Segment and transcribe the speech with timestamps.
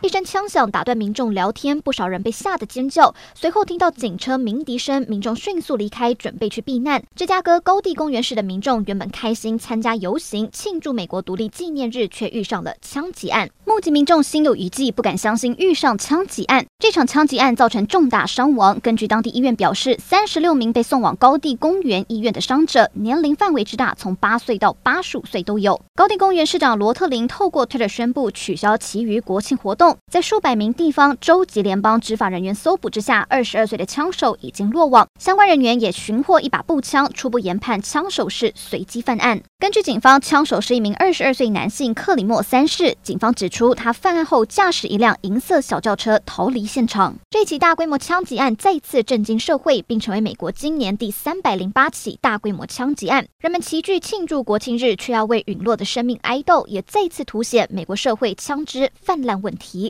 [0.00, 3.12] 一声枪响打断民众聊天，不少人被吓得尖叫。
[3.34, 7.02] 随后听到警车鸣笛声，民众迅速离开，准备去避难。
[7.16, 13.50] 芝加哥高地公园市的民众原本开心参加游行，庆祝美国独立纪念日，却遇上了枪击案。
[13.64, 16.64] 目击民众心有余悸，不敢相信遇上枪击案。
[16.78, 18.78] 这场枪击案造成重大伤亡。
[18.78, 25.80] 根据当地医院表示，三十六名被送往高地公园医院的伤者，年龄范围之大，从八岁到八十五岁都有。
[25.96, 35.06] 高地公园市长罗特林透过推特宣布取消其余国庆活动在数百名地方、州级联邦执法人员搜捕之下，二十二岁的枪手已经落网。
[35.18, 39.42] 相关人员也寻获一把步枪，初步研判枪手是随机犯案。
[39.60, 42.96] 根据警方，枪手是一名二十二岁男性克里莫三世。
[43.02, 47.16] 警方指出，他犯案后驾驶一辆银色小轿车逃离现场。
[47.28, 53.26] 这起大规模枪击案再次震惊社会，并成为美国今年第三百零八起大规模枪击案。
[53.40, 59.86] 人们齐聚庆祝国庆日，却要为陨落的生命哀悼，也再次凸显美国社会枪支泛滥问题。